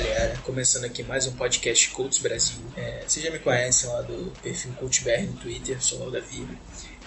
[0.00, 2.60] galera, começando aqui mais um podcast Colts Brasil.
[2.76, 6.46] É, vocês já me conhecem lá do perfil CoachBR no Twitter, sou o Davi.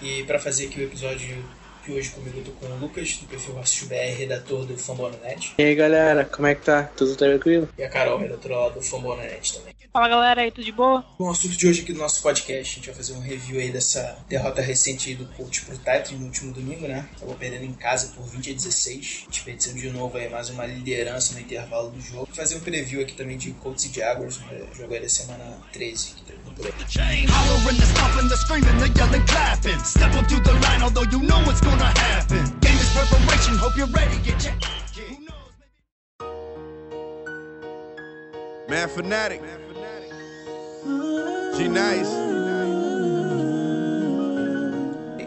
[0.02, 1.42] E para fazer aqui o episódio
[1.84, 5.54] de hoje comigo eu tô com o Lucas, do perfil RacistoBR, redator do Fambonanet.
[5.56, 6.82] E aí galera, como é que tá?
[6.82, 7.66] Tudo tranquilo?
[7.78, 9.71] E a Carol, redatora lá do Fambonanet também.
[9.92, 11.04] Fala galera aí, tudo de boa?
[11.18, 13.60] Bom, o assunto de hoje aqui do nosso podcast, a gente vai fazer um review
[13.60, 17.06] aí dessa derrota recente aí do Colts pro Titans no último domingo, né?
[17.14, 19.26] Acabou perdendo em casa por 20 a 16.
[19.28, 22.24] Desperdiçando de novo aí mais uma liderança no intervalo do jogo.
[22.24, 24.66] Vou fazer um preview aqui também de Colts e Jaguars, né?
[24.74, 26.72] jogo aí da semana 13, que terminou por aí.
[35.10, 35.52] Who knows?
[38.70, 39.42] Man Fanatic.
[41.56, 41.68] G.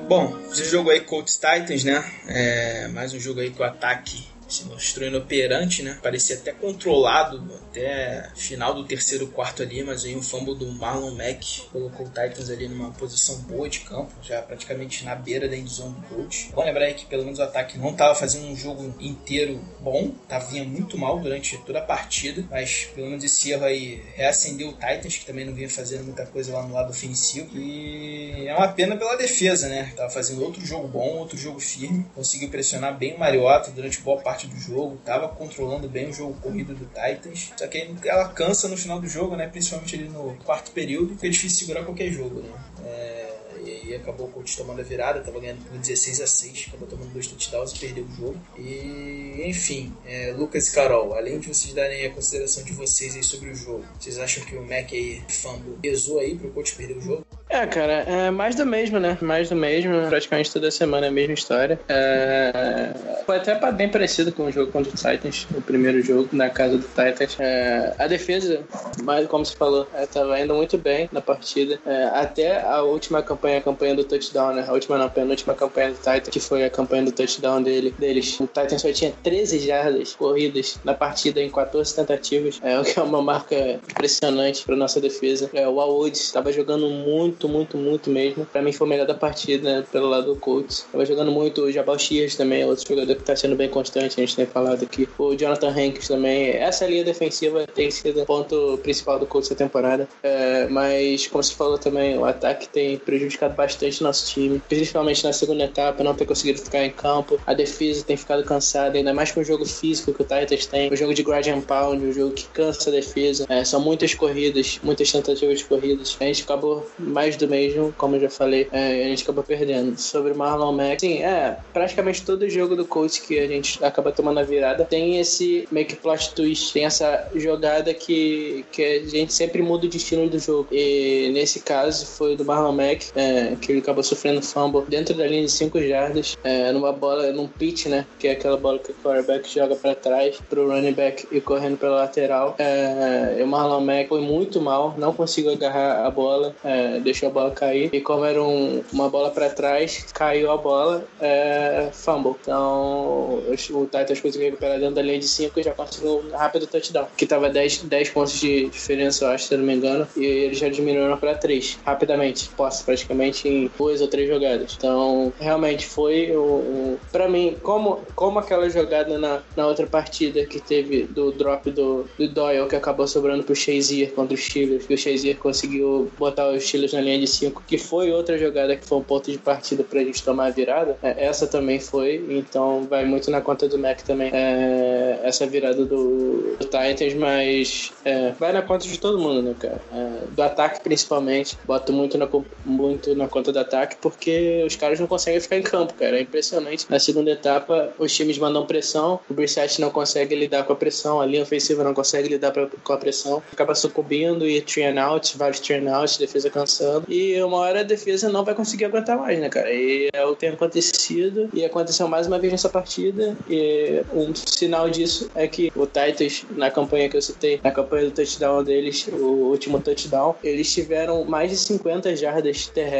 [0.07, 2.03] Bom, esse jogo aí Colts Titans, né?
[2.27, 5.99] É, mais um jogo aí o ataque se mostrou inoperante, né?
[6.01, 11.11] Parecia até controlado até final do terceiro quarto ali, mas aí um fumble do Marlon
[11.11, 15.57] Mack colocou o Titans ali numa posição boa de campo, já praticamente na beira da
[15.57, 16.49] endzone do Colts.
[16.53, 20.11] Bom lembrar aí que pelo menos o ataque não estava fazendo um jogo inteiro bom,
[20.27, 24.69] tava vinha muito mal durante toda a partida, mas pelo menos esse erro aí reacendeu
[24.69, 27.49] o Titans, que também não vinha fazendo muita coisa lá no lado ofensivo.
[27.57, 29.91] E é uma pena pela defesa, né?
[29.95, 34.21] Tava fazendo outro jogo bom, outro jogo firme, conseguiu pressionar bem o Mariota durante boa
[34.21, 37.53] parte do jogo, tava controlando bem o jogo corrido do Titans.
[37.55, 39.47] Só que ela cansa no final do jogo, né?
[39.47, 42.49] Principalmente ali no quarto período, porque é difícil segurar qualquer jogo, né?
[42.83, 43.33] É,
[43.65, 46.87] e aí acabou o Colts tomando a virada, tava ganhando por 16 a 6, acabou
[46.87, 48.39] tomando dois touchdowns e perdeu o jogo.
[48.57, 53.23] E enfim, é, Lucas e Carol, além de vocês darem a consideração de vocês aí
[53.23, 56.97] sobre o jogo, vocês acham que o Mac aí, fumble, pesou aí pro Colts perder
[56.97, 57.25] o jogo?
[57.47, 59.17] É, cara, é mais do mesmo, né?
[59.21, 61.79] Mais do mesmo, praticamente toda semana é a mesma história.
[61.87, 62.91] É...
[63.25, 66.77] Foi até bem parecido com o jogo contra o Titans, o primeiro jogo na casa
[66.77, 67.37] do Titans.
[67.39, 67.93] É...
[67.99, 68.63] A defesa,
[69.03, 71.79] mas como você falou, estava indo muito bem na partida.
[71.85, 74.65] É, Até a última campanha, a campanha do touchdown, né?
[74.67, 77.93] A última não, a penúltima campanha do Titans, que foi a campanha do touchdown dele,
[77.97, 78.39] deles.
[78.39, 82.99] O Titans só tinha 13 jardas corridas na partida em 14 tentativas, é, o que
[82.99, 85.49] é uma marca impressionante para nossa defesa.
[85.53, 88.45] É, o Awood estava jogando muito, muito, muito mesmo.
[88.45, 90.79] Para mim foi o melhor da partida, né, pelo lado do Colts.
[90.79, 94.25] Estava jogando muito o Jabal Shears também, outro jogador que está sendo bem constante, a
[94.25, 95.07] gente tem falado aqui.
[95.17, 96.49] O Jonathan Hanks também.
[96.49, 100.07] Essa linha defensiva tem sido o ponto principal do Colts essa temporada.
[100.21, 105.33] É, mas, como você falou também, o ataque tem prejudicado bastante nosso time, principalmente na
[105.33, 107.39] segunda etapa, não ter conseguido ficar em campo.
[107.45, 110.91] A defesa tem ficado cansada, ainda mais com o jogo físico que o Titans tem,
[110.91, 113.45] o jogo de grade and pound, o jogo que cansa a defesa.
[113.49, 116.17] É, são muitas corridas, muitas tentativas de corridas.
[116.19, 119.97] A gente acabou mais do mesmo, como eu já falei, é, a gente acabou perdendo.
[119.99, 124.11] Sobre o Marlon Mack, sim, é, praticamente todo jogo do coach que a gente acaba
[124.11, 129.05] tomando a virada tem esse meio que plot twist, tem essa jogada que, que a
[129.07, 130.67] gente sempre muda o destino do jogo.
[130.71, 135.25] E nesse caso foi do Marlon Mack, é, que ele acabou sofrendo fumble dentro da
[135.25, 138.05] linha de 5 jardas, é, numa bola, num pitch, né?
[138.19, 141.77] Que é aquela bola que o quarterback joga para trás pro running back e correndo
[141.77, 142.55] pela lateral.
[142.57, 147.31] É, o Marlon Mack foi muito mal, não conseguiu agarrar a bola, é, deixou a
[147.31, 147.89] bola cair.
[147.93, 152.35] E como era um, uma bola para trás, caiu a bola, é, fumble.
[152.41, 156.67] Então o Titans conseguiu recuperar dentro da linha de 5 e já conseguiu um rápido
[156.67, 157.07] touchdown.
[157.17, 160.07] Que tava 10, 10 pontos de diferença, eu acho, se não me engano.
[160.15, 162.49] E eles já diminuíram para 3, rapidamente.
[162.55, 163.14] Posse, praticamente
[163.47, 164.75] em duas ou três jogadas.
[164.77, 166.41] Então, realmente foi o.
[166.41, 171.69] o para mim, como, como aquela jogada na, na outra partida que teve do drop
[171.71, 176.11] do, do Doyle, que acabou sobrando pro Shazier contra os Steelers, que o Shazier conseguiu
[176.17, 179.31] botar os Steelers na linha de 5, que foi outra jogada que foi um ponto
[179.31, 180.97] de partida pra gente tomar a virada.
[181.01, 184.31] É, essa também foi, então vai muito na conta do Mac também.
[184.33, 189.55] É, essa virada do, do Titans, mas é, vai na conta de todo mundo, né,
[189.59, 189.81] cara?
[189.93, 191.57] É, do ataque principalmente.
[191.65, 192.27] Boto muito na,
[192.65, 196.17] muito na conta do ataque porque os caras não conseguem ficar em campo, cara.
[196.17, 196.85] É impressionante.
[196.89, 201.21] Na segunda etapa, os times mandam pressão, o Brissett não consegue lidar com a pressão,
[201.21, 205.37] a linha ofensiva não consegue lidar pra, com a pressão, acaba sucumbindo e and out,
[205.37, 207.05] vários and out, defesa cansando.
[207.07, 209.71] E uma hora a defesa não vai conseguir aguentar mais, né, cara?
[209.71, 211.49] E é o que tem acontecido.
[211.53, 213.35] E aconteceu mais uma vez nessa partida.
[213.49, 218.05] E um sinal disso é que o Titans, na campanha que eu citei, na campanha
[218.05, 222.94] do touchdown deles, o último touchdown, eles tiveram mais de 50 jardas terrestres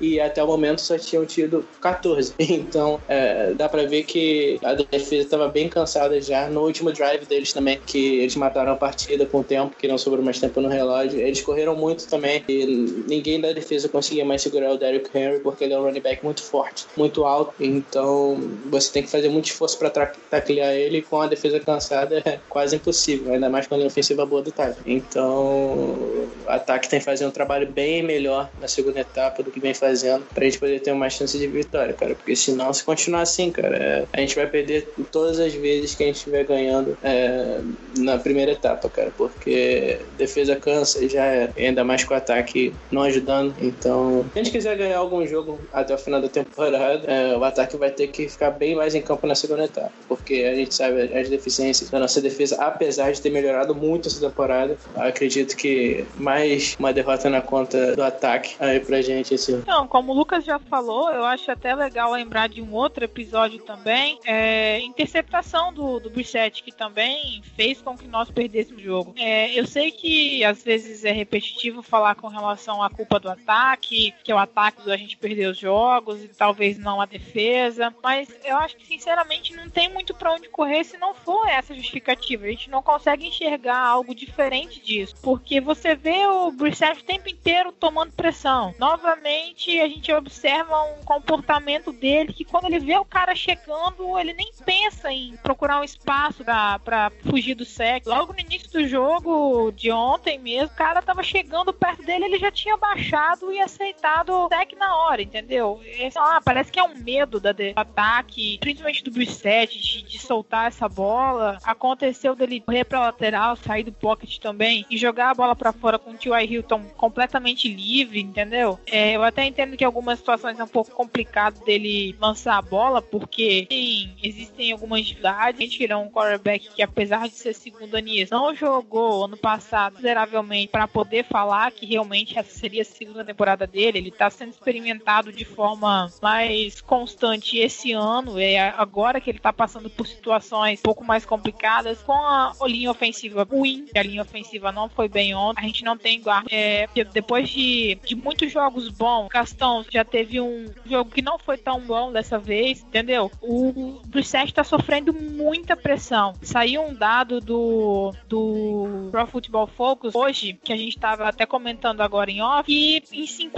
[0.00, 2.34] e até o momento só tinham tido 14.
[2.66, 7.26] Então, é, dá pra ver que a defesa estava bem cansada já no último drive
[7.26, 10.60] deles também, que eles mataram a partida com o tempo, que não sobrou mais tempo
[10.60, 11.20] no relógio.
[11.20, 12.64] Eles correram muito também e
[13.06, 16.24] ninguém da defesa conseguia mais segurar o Derrick Henry porque ele é um running back
[16.24, 17.52] muito forte, muito alto.
[17.60, 22.38] Então, você tem que fazer muito esforço para taclear ele com a defesa cansada é
[22.48, 24.76] quase impossível, ainda mais com a ofensiva boa do Tyler.
[24.86, 29.60] Então, o ataque tem que fazer um trabalho bem melhor na segunda etapa do que
[29.60, 32.14] vem fazendo pra gente poder ter uma chance de vitória, cara.
[32.14, 36.02] Porque senão, se continuar assim, cara, é, a gente vai perder todas as vezes que
[36.02, 37.60] a gente estiver ganhando é,
[37.98, 39.12] na primeira etapa, cara.
[39.16, 43.54] Porque defesa cansa e já é, ainda mais com o ataque não ajudando.
[43.60, 47.44] Então, se a gente quiser ganhar algum jogo até o final da temporada, é, o
[47.44, 49.92] ataque vai ter que ficar bem mais em campo na segunda etapa.
[50.08, 54.20] Porque a gente sabe as deficiências da nossa defesa, apesar de ter melhorado muito essa
[54.20, 54.76] temporada.
[54.94, 59.62] Acredito que mais uma derrota na conta do ataque aí pra gente esse ano.
[59.62, 63.58] Então, como o Lucas já falou, eu acho até legal lembrar de um outro episódio
[63.60, 64.18] também.
[64.24, 69.14] É, interceptação do, do Brissette, que também fez com que nós perdêssemos o jogo.
[69.16, 74.14] É, eu sei que às vezes é repetitivo falar com relação à culpa do ataque,
[74.22, 78.28] que é o ataque da gente perder os jogos e talvez não a defesa, mas
[78.44, 82.44] eu acho que sinceramente não tem muito para onde correr se não for essa justificativa.
[82.44, 87.28] A gente não consegue enxergar algo diferente disso, porque você vê o Brissett o tempo
[87.28, 88.74] inteiro tomando pressão.
[89.16, 94.34] Novamente, a gente observa um comportamento dele que quando ele vê o cara chegando, ele
[94.34, 98.06] nem pensa em procurar um espaço para fugir do sec.
[98.06, 102.38] Logo no início do jogo de ontem mesmo, o cara tava chegando perto dele, ele
[102.38, 105.80] já tinha baixado e aceitado o sec na hora, entendeu?
[105.84, 110.18] Esse, ah, parece que é um medo da do ataque, principalmente do Brissett, de, de
[110.18, 111.58] soltar essa bola.
[111.64, 115.98] Aconteceu dele correr pra lateral, sair do pocket também e jogar a bola para fora
[115.98, 116.44] com o T.Y.
[116.44, 118.78] Hilton completamente livre, entendeu?
[118.86, 123.02] É, eu até entendo que algumas situações é um pouco complicado dele lançar a bola,
[123.02, 125.58] porque sim, existem algumas dificuldades.
[125.58, 129.96] A gente virou um quarterback que, apesar de ser segundo anis, não jogou ano passado
[130.06, 133.98] consideravelmente para poder falar que realmente essa seria a segunda temporada dele.
[133.98, 138.38] Ele tá sendo experimentado de forma mais constante esse ano.
[138.38, 142.90] É agora que ele tá passando por situações um pouco mais complicadas com a linha
[142.90, 145.60] ofensiva ruim, a linha ofensiva não foi bem ontem.
[145.60, 146.48] A gente não tem guarda.
[146.50, 151.58] É, depois de, de muitos jogos bons, Castão já teve um jogo que não foi
[151.58, 153.30] tão bom dessa vez, entendeu?
[153.40, 156.34] O Brissett tá sofrendo muita pressão.
[156.42, 162.00] Saiu um dado do, do Pro Football Focus hoje, que a gente tava até comentando
[162.00, 163.02] agora em off, que
[163.42, 163.50] em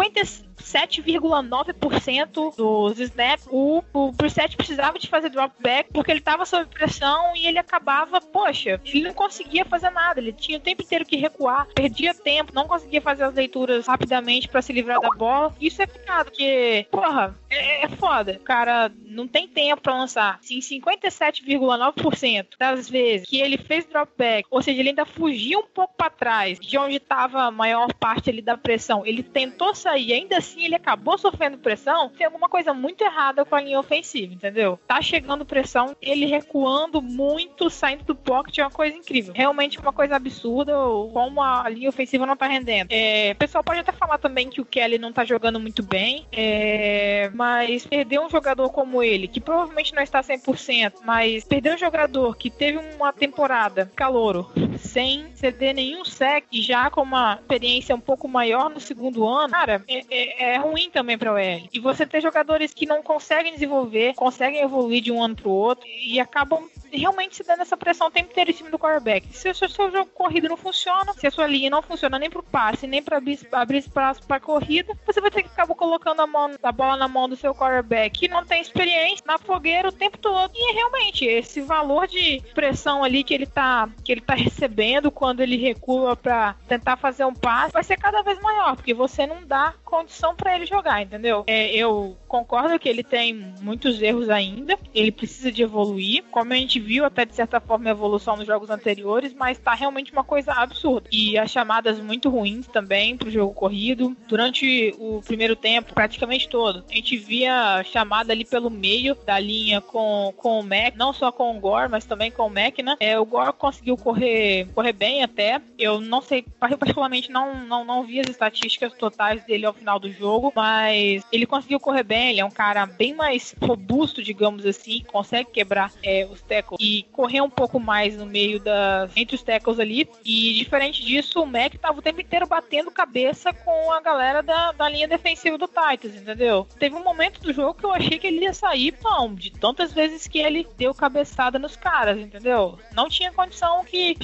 [0.63, 6.67] 57,9% dos snaps, o, o Brissett precisava de fazer drop back porque ele tava sob
[6.67, 11.05] pressão e ele acabava, poxa, ele não conseguia fazer nada, ele tinha o tempo inteiro
[11.05, 15.55] que recuar, perdia tempo, não conseguia fazer as leituras rapidamente para se livrar da bola.
[15.61, 18.33] Isso é pecado, porque, porra, é, é foda.
[18.41, 20.39] O cara não tem tempo para lançar.
[20.43, 25.67] Se em 57,9% das vezes que ele fez dropback, ou seja, ele ainda fugia um
[25.67, 30.13] pouco para trás de onde estava a maior parte ali da pressão, ele tentou sair,
[30.13, 34.33] ainda assim ele acabou sofrendo pressão, tem alguma coisa muito errada com a linha ofensiva,
[34.33, 34.79] entendeu?
[34.87, 39.33] Tá chegando pressão, ele recuando muito, saindo do pocket é uma coisa incrível.
[39.35, 40.73] Realmente uma coisa absurda
[41.13, 42.89] como a linha ofensiva não tá rendendo.
[42.91, 46.27] É, o pessoal pode até falar também que o Kelly não tá jogando muito bem,
[46.33, 51.79] é, mas perder um jogador como ele, que provavelmente não está 100%, mas perder um
[51.79, 58.01] jogador que teve uma temporada calouro, sem ceder nenhum sec já com uma experiência um
[58.01, 61.69] pouco maior no segundo ano, cara, é, é, é ruim também para o L.
[61.73, 65.53] E você ter jogadores que não conseguem desenvolver, conseguem evoluir de um ano para o
[65.53, 69.27] outro e acabam realmente se dando essa pressão o tempo inteiro em cima do quarterback.
[69.33, 72.31] Se o seu, seu jogo corrido não funciona, se a sua linha não funciona nem
[72.31, 76.27] pro passe, nem para abrir, espaço pra corrida, você vai ter que acabar colocando a,
[76.27, 79.93] mão, a bola na mão do seu quarterback que não tem experiência na fogueira o
[79.93, 80.53] tempo todo.
[80.55, 84.68] E realmente, esse valor de pressão ali que ele tá, que ele tá recebendo
[85.13, 89.27] quando ele recua para tentar fazer um passe vai ser cada vez maior, porque você
[89.27, 91.45] não dá condição para ele jogar, entendeu?
[91.47, 96.25] É, eu concordo que ele tem muitos erros ainda, ele precisa de evoluir.
[96.31, 99.75] Como a gente viu até de certa forma a evolução nos jogos anteriores, mas tá
[99.75, 101.09] realmente uma coisa absurda.
[101.13, 104.17] E as chamadas muito ruins também pro jogo corrido.
[104.27, 109.81] Durante o primeiro tempo, praticamente todo, a gente via chamada ali pelo meio da linha
[109.81, 112.97] com, com o Mac, não só com o Gore, mas também com o Mac, né?
[113.01, 115.61] É, o Gore conseguiu correr, correr bem até.
[115.79, 120.11] Eu não sei, particularmente não, não, não vi as estatísticas totais dele ao final do
[120.11, 122.31] jogo, mas ele conseguiu correr bem.
[122.31, 127.05] Ele é um cara bem mais robusto, digamos assim, consegue quebrar é, os tackles e
[127.13, 130.09] correr um pouco mais no meio das entre os tackles ali.
[130.25, 134.73] E diferente disso, o Mac tava o tempo inteiro batendo cabeça com a galera da,
[134.73, 136.67] da linha defensiva do Titans, entendeu?
[136.79, 139.93] Teve um momento do jogo que eu achei que ele ia sair, não, de tantas
[139.93, 142.79] vezes que ele deu cabeçada nos caras, entendeu?
[142.93, 144.17] Não tinha condição que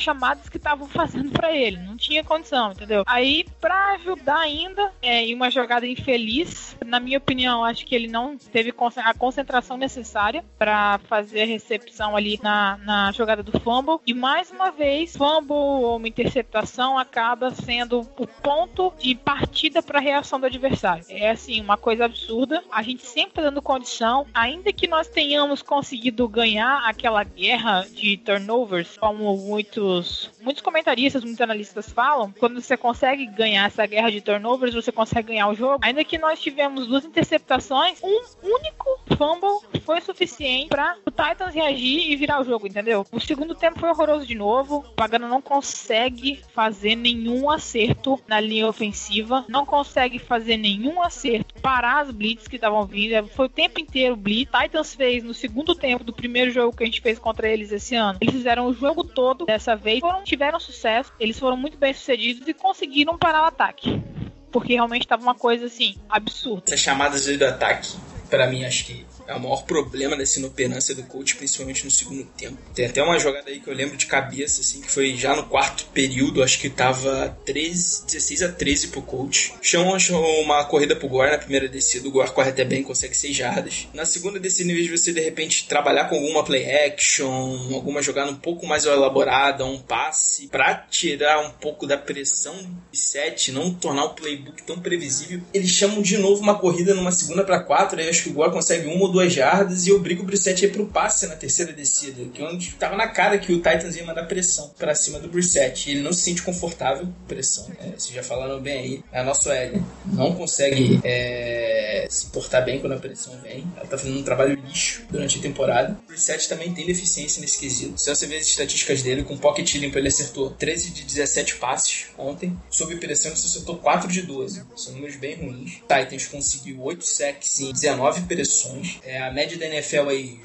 [0.50, 3.02] que estavam fazendo para ele, não tinha condição, entendeu?
[3.06, 8.08] Aí, para ajudar ainda, é, em uma jogada infeliz, na minha opinião, acho que ele
[8.08, 13.98] não teve a concentração necessária para fazer a recepção ali na, na jogada do fumble.
[14.06, 19.98] E mais uma vez, fumble ou uma interceptação acaba sendo o ponto de partida para
[19.98, 21.04] a reação do adversário.
[21.08, 22.62] É assim, uma coisa absurda.
[22.70, 28.16] A gente sempre tá dando condição, ainda que nós tenhamos conseguido ganhar aquela guerra de
[28.18, 30.03] turnovers, como muitos,
[30.40, 35.28] muitos comentaristas, muitos analistas falam, quando você consegue ganhar essa guerra de turnovers, você consegue
[35.28, 35.78] ganhar o jogo.
[35.82, 42.10] Ainda que nós tivemos duas interceptações, um único fumble foi suficiente para o Titans reagir
[42.10, 43.06] e virar o jogo, entendeu?
[43.12, 44.78] O segundo tempo foi horroroso de novo.
[44.78, 51.54] O Pagano não consegue fazer nenhum acerto na linha ofensiva, não consegue fazer nenhum acerto
[51.60, 53.26] parar as blitz que estavam vindo.
[53.28, 54.50] Foi o tempo inteiro blitz.
[54.50, 57.94] Titans fez no segundo tempo do primeiro jogo que a gente fez contra eles esse
[57.94, 58.18] ano.
[58.20, 62.46] Eles fizeram o jogo todo dessa vez, foram, tiveram sucesso, eles foram muito bem sucedidos
[62.46, 64.02] e conseguiram parar o ataque.
[64.50, 66.62] Porque realmente estava uma coisa assim, absurda.
[66.66, 67.96] Essas chamadas do ataque,
[68.30, 72.24] para mim, acho que é o maior problema dessa inoperância do coach, principalmente no segundo
[72.36, 72.58] tempo.
[72.74, 75.44] Tem até uma jogada aí que eu lembro de cabeça, assim, que foi já no
[75.44, 79.54] quarto período, acho que tava 13, 16 a 13 pro coach.
[79.62, 79.96] Chamam
[80.42, 83.88] uma corrida pro Gore na primeira descida, o Gore corre até bem, consegue 6 jardas.
[83.94, 88.02] Na segunda descida, em vez de você de repente trabalhar com alguma play action, alguma
[88.02, 92.54] jogada um pouco mais elaborada, um passe, pra tirar um pouco da pressão
[92.92, 97.12] de 7, não tornar o playbook tão previsível, eles chamam de novo uma corrida numa
[97.12, 100.24] segunda para 4, aí acho que o Gore consegue uma duas jardas e obriga o
[100.24, 103.52] Brissett a ir pro passe na terceira descida, que é onde tava na cara que
[103.52, 105.88] o Titans ia mandar pressão para cima do Brissett.
[105.88, 107.70] Ele não se sente confortável com pressão.
[107.78, 109.04] É, vocês já falaram bem aí.
[109.12, 113.64] A nossa L não consegue é, se portar bem quando a pressão vem.
[113.76, 115.96] Ela tá fazendo um trabalho lixo durante a temporada.
[116.04, 117.96] O Brissett também tem deficiência nesse quesito.
[117.96, 122.06] Se você ver as estatísticas dele, com pocket limpo ele acertou 13 de 17 passes
[122.18, 122.56] ontem.
[122.68, 124.64] Sob pressão ele acertou 4 de 12.
[124.74, 125.74] São números bem ruins.
[125.82, 128.98] Titans conseguiu 8 sacks em 19 pressões.
[129.04, 130.40] É, a média da NFL aí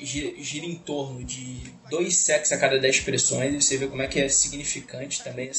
[0.00, 4.00] gira, gira em torno de dois sacks a cada 10 pressões, e você vê como
[4.00, 5.50] é que é significante também.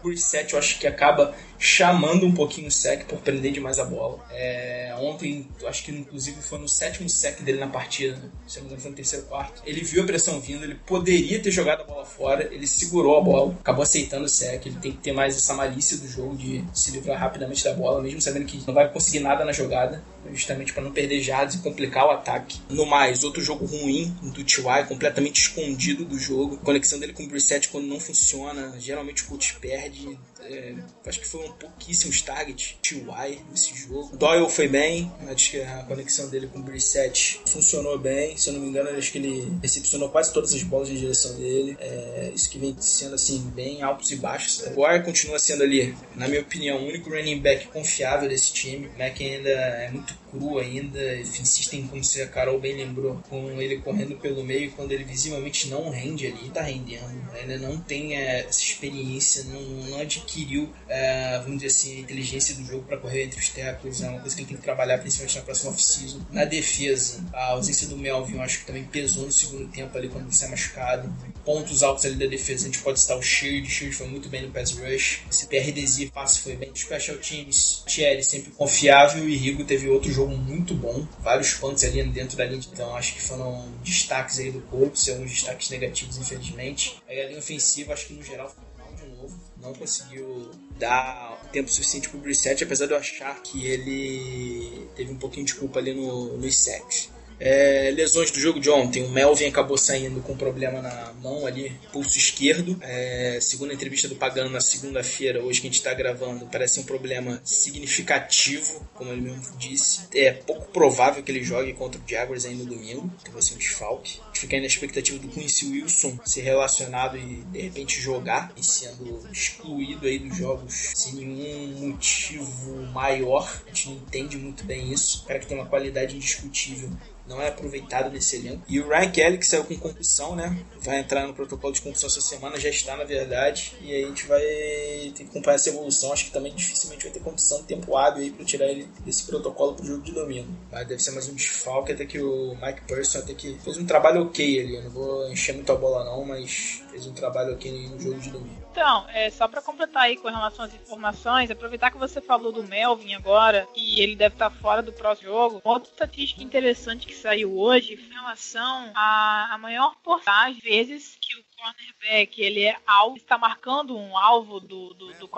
[0.00, 3.84] Por 7 eu acho que acaba chamando um pouquinho o sec por prender demais a
[3.84, 4.24] bola.
[4.30, 8.30] É, ontem, acho que inclusive foi no sétimo sec dele na partida, né?
[8.46, 9.60] se não me engano foi no terceiro quarto.
[9.66, 13.20] Ele viu a pressão vindo, ele poderia ter jogado a bola fora, ele segurou a
[13.20, 14.64] bola, acabou aceitando o sec.
[14.64, 18.00] Ele tem que ter mais essa malícia do jogo de se livrar rapidamente da bola,
[18.00, 21.58] mesmo sabendo que não vai conseguir nada na jogada, justamente para não perder jardas e
[21.58, 22.60] complicar o ataque.
[22.68, 26.56] No mais, outro jogo ruim do T.Y., completamente escondido do jogo.
[26.56, 30.18] A conexão dele com o Brissett quando não funciona, geralmente o coach perde.
[30.42, 30.74] É,
[31.06, 33.04] acho que foram pouquíssimos targets TY
[33.50, 34.16] nesse jogo.
[34.16, 38.36] Doyle foi bem, acho que a conexão dele com o Brissett funcionou bem.
[38.36, 41.34] Se eu não me engano, acho que ele recepcionou quase todas as bolas em direção
[41.36, 41.76] dele.
[41.80, 44.66] É, isso que vem sendo assim, bem altos e baixos.
[44.66, 48.88] O Gore continua sendo ali, na minha opinião, o único running back confiável desse time.
[48.88, 53.60] O Mac ainda é muito cru ainda, insistem, como se a Carol bem lembrou, com
[53.60, 57.00] ele correndo pelo meio quando ele visivelmente não rende ali, tá rendendo.
[57.32, 62.54] Ainda não tem é, essa experiência, não, não adquiriu, é, vamos dizer assim, a inteligência
[62.54, 64.02] do jogo para correr entre os tackles.
[64.02, 66.20] É uma coisa que ele tem que trabalhar, principalmente na próxima off-season.
[66.30, 70.08] Na defesa, a ausência do Melvin eu acho que também pesou no segundo tempo ali
[70.08, 71.12] quando você é machucado.
[71.44, 74.28] Pontos altos ali da defesa, a gente pode estar o Shield, o Shield foi muito
[74.28, 75.22] bem no pass rush.
[75.30, 76.70] Esse PRDZ passe foi bem.
[76.74, 81.06] Special Teams, Thierry sempre confiável e Rigo teve outro jogo muito bom.
[81.20, 85.30] Vários pontos ali dentro da linha, então acho que foram destaques aí do Colts, alguns
[85.30, 87.02] destaques negativos, infelizmente.
[87.08, 89.40] Aí a linha ofensiva, acho que no geral ficou mal de novo.
[89.60, 95.16] Não conseguiu dar tempo suficiente pro Brissett, apesar de eu achar que ele teve um
[95.16, 97.09] pouquinho de culpa ali no, nos sacks.
[97.40, 99.02] É, lesões do jogo de ontem.
[99.02, 102.78] O Melvin acabou saindo com problema na mão ali, pulso esquerdo.
[102.82, 106.78] É, segundo a entrevista do Pagano na segunda-feira, hoje que a gente está gravando, parece
[106.80, 110.02] um problema significativo, como ele mesmo disse.
[110.14, 113.54] É pouco provável que ele jogue contra o Jaguars ainda no domingo, que vai ser
[113.54, 118.50] um desfalque fica aí na expectativa do Quincy Wilson ser relacionado e de repente jogar
[118.56, 123.62] e sendo excluído aí dos jogos sem nenhum motivo maior.
[123.66, 125.22] A gente não entende muito bem isso.
[125.24, 126.90] O cara que tem uma qualidade indiscutível
[127.30, 128.64] não é aproveitado nesse elenco.
[128.68, 130.58] E o Ryan Kelly, que saiu com concussão, né?
[130.82, 133.72] Vai entrar no protocolo de concussão essa semana, já está na verdade.
[133.80, 136.12] E aí a gente vai ter que acompanhar essa evolução.
[136.12, 139.74] Acho que também dificilmente vai ter condição tempo hábil aí para tirar ele desse protocolo
[139.74, 140.48] pro jogo de domingo.
[140.72, 143.86] Mas deve ser mais um desfalque, até que o Mike Person até que fez um
[143.86, 144.74] trabalho ok ali.
[144.74, 148.18] Eu não vou encher muito a bola não, mas fez um trabalho ok no jogo
[148.18, 148.60] de domingo.
[148.70, 152.62] Então, é, só para completar aí com relação às informações, aproveitar que você falou do
[152.62, 155.60] Melvin agora, e ele deve estar fora do próximo jogo.
[155.64, 161.44] Outra estatística interessante que saiu hoje em relação à, maior porcentagem de vezes que o
[161.60, 165.30] cornerback ele é alvo, está marcando um alvo do, do, do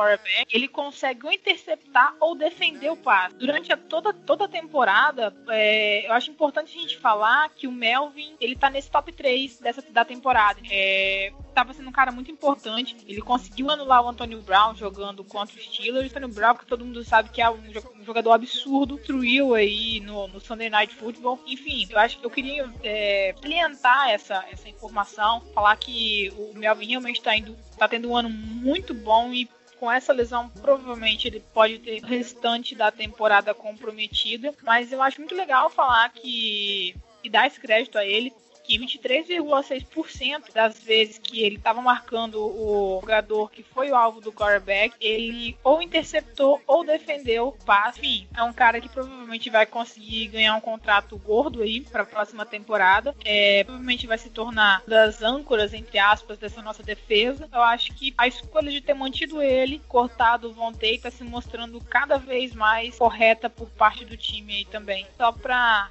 [0.51, 3.35] ele consegue ou interceptar ou defender o passe.
[3.37, 7.73] Durante a, toda, toda a temporada, é, eu acho importante a gente falar que o
[7.73, 10.61] Melvin ele tá nesse top 3 dessa, da temporada.
[10.71, 12.97] É, tava sendo um cara muito importante.
[13.07, 16.07] Ele conseguiu anular o Antonio Brown jogando contra o Steelers.
[16.07, 17.63] O Antonio Brown, que todo mundo sabe que é um
[18.05, 21.39] jogador absurdo, destruiu aí no, no Sunday Night Football.
[21.47, 26.89] Enfim, eu acho que eu queria é, salientar essa, essa informação, falar que o Melvin
[26.89, 27.33] realmente está
[27.79, 29.49] tá tendo um ano muito bom e
[29.83, 34.55] com essa lesão, provavelmente ele pode ter o restante da temporada comprometida.
[34.63, 36.95] Mas eu acho muito legal falar que.
[37.25, 38.33] E dar esse crédito a ele,
[38.63, 44.33] que 23,6% das vezes que ele estava marcando o jogador que foi o alvo do
[44.33, 48.01] quarterback, ele ou interceptou ou defendeu o passe.
[48.01, 52.07] Enfim, é um cara que provavelmente vai conseguir ganhar um contrato gordo aí para a
[52.07, 53.15] próxima temporada.
[53.25, 57.49] É, provavelmente vai se tornar das âncoras, entre aspas, dessa nossa defesa.
[57.53, 61.81] Eu acho que a escolha de ter mantido ele, cortado o Vontae, está se mostrando
[61.81, 65.07] cada vez mais correta por parte do time aí também.
[65.17, 65.89] Só para,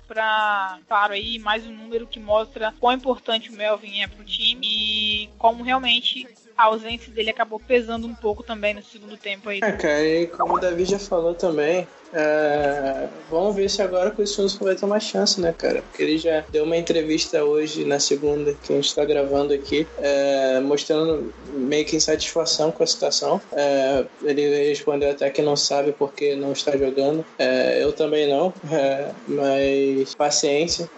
[0.88, 4.68] claro, aí mais um número que mostra mostra quão importante o Melvin é pro time
[4.68, 9.60] e como realmente a ausência dele acabou pesando um pouco também no segundo tempo aí.
[9.64, 14.22] É, cara, e como o Davi já falou também, é, vamos ver se agora com
[14.22, 15.82] o Wilson vai ter uma chance, né, cara?
[15.82, 19.88] Porque ele já deu uma entrevista hoje, na segunda, que a gente tá gravando aqui,
[20.00, 23.42] é, mostrando meio que insatisfação com a situação.
[23.54, 27.26] É, ele respondeu até que não sabe porque não está jogando.
[27.80, 28.54] Eu também não,
[29.28, 30.90] mas paciência.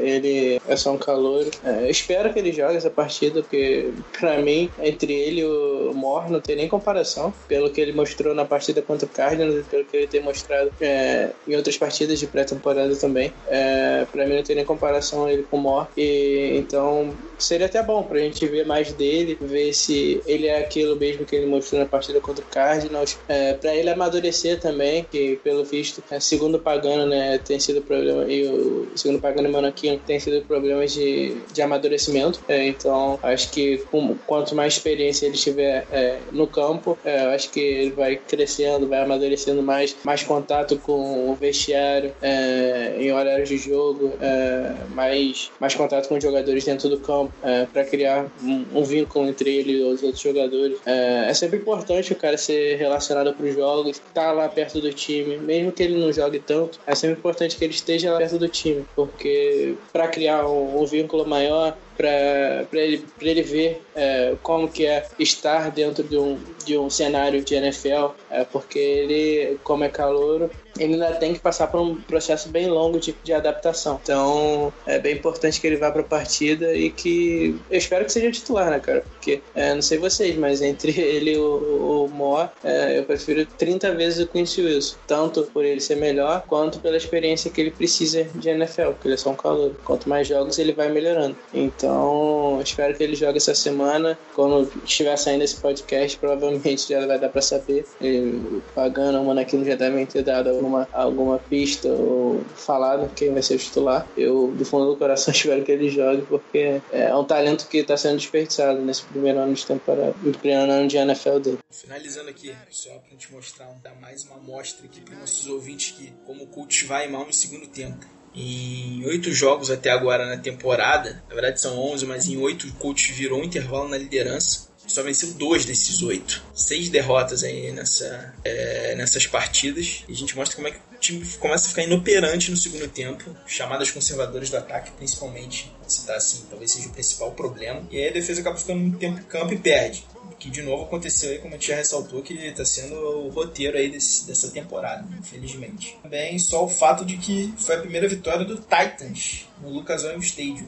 [0.00, 1.46] Ele é só um calor.
[1.88, 6.40] espero que ele jogue essa partida, porque pra mim, entre ele e o Mor, não
[6.40, 7.32] tem nem comparação.
[7.48, 10.31] Pelo que ele mostrou na partida contra o Cardinals, pelo que ele tem mostrado
[10.80, 13.32] é, em outras partidas de pré-temporada também.
[13.48, 15.88] É, para mim não tem nem comparação ele com o Mor.
[15.96, 20.96] E, então seria até bom pra gente ver mais dele, ver se ele é aquilo
[20.96, 23.18] mesmo que ele mostrou na partida contra o Cardinals.
[23.28, 28.24] É, para ele amadurecer também, que pelo visto, é, segundo Pagano, né, tem sido problema,
[28.30, 29.42] e o segundo Pagano
[29.82, 32.40] e tem sido problemas de, de amadurecimento.
[32.48, 37.50] É, então acho que com, quanto mais experiência ele tiver é, no campo, é, acho
[37.50, 43.48] que ele vai crescendo, vai amadurecendo mais mais contato com o vestiário é, em horários
[43.48, 48.26] de jogo, é, mais, mais contato com os jogadores dentro do campo, é, para criar
[48.42, 50.78] um, um, vínculo entre ele e os outros jogadores.
[50.86, 54.80] É, é sempre importante o cara ser relacionado para os jogos, estar tá lá perto
[54.80, 58.18] do time, mesmo que ele não jogue tanto, é sempre importante que ele esteja lá
[58.18, 64.34] perto do time, porque para criar um, um vínculo maior, para ele, ele ver é,
[64.42, 69.58] como que é estar dentro de um, de um cenário de NFL, é, porque ele,
[69.62, 73.32] como é calouro, ele ainda tem que passar por um processo bem longo de, de
[73.32, 74.00] adaptação.
[74.02, 78.12] Então é bem importante que ele vá para a partida e que eu espero que
[78.12, 79.04] seja titular, né, cara?
[79.22, 83.46] Porque é, não sei vocês, mas entre ele e o, o Moore, é, eu prefiro
[83.46, 87.70] 30 vezes o Quincy Wilson, tanto por ele ser melhor quanto pela experiência que ele
[87.70, 89.72] precisa de NFL, porque ele é só um calor.
[89.84, 91.36] Quanto mais jogos ele vai melhorando.
[91.54, 94.18] Então espero que ele jogue essa semana.
[94.34, 97.84] Quando estiver saindo esse podcast, provavelmente já vai dar para saber.
[98.00, 103.42] Ele, pagando, o Manaquino já devem ter dado alguma, alguma pista ou falado quem vai
[103.42, 104.04] ser o titular.
[104.16, 107.96] Eu, do fundo do coração, espero que ele jogue, porque é um talento que está
[107.96, 111.58] sendo desperdiçado nesse primeiro ano de temporada, no primeiro ano de NFL dele.
[111.70, 116.12] Finalizando aqui, só pra gente mostrar, dar mais uma amostra aqui para nossos ouvintes que
[116.26, 118.04] como o coach vai mal no segundo tempo.
[118.34, 122.72] Em oito jogos até agora na temporada, na verdade são onze, mas em oito o
[122.74, 126.42] coach virou um intervalo na liderança só venceu dois desses oito.
[126.54, 130.04] Seis derrotas aí nessa, é, nessas partidas.
[130.08, 133.36] E a gente mostra como é que time começa a ficar inoperante no segundo tempo.
[133.46, 137.86] Chamadas conservadoras do ataque, principalmente citar assim, talvez seja o principal problema.
[137.90, 140.04] E aí a defesa acaba ficando muito tempo em campo e perde
[140.42, 143.88] que de novo aconteceu aí, como a tia ressaltou, que está sendo o roteiro aí
[143.88, 145.96] desse, dessa temporada, infelizmente.
[146.02, 150.18] Também só o fato de que foi a primeira vitória do Titans no Lucas Oil
[150.18, 150.66] Stadium,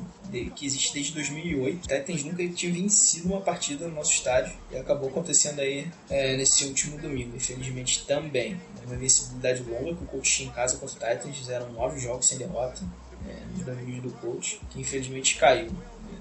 [0.55, 1.77] que existe desde 2008.
[1.77, 6.37] O Titans nunca tinha vencido uma partida no nosso estádio e acabou acontecendo aí é,
[6.37, 8.61] nesse último domingo, infelizmente também.
[8.85, 12.27] Uma invencibilidade longa que o coach tinha em casa contra o Titans, fizeram nove jogos
[12.27, 12.83] sem derrota
[13.27, 15.71] é, no domínio do coach, que infelizmente caiu.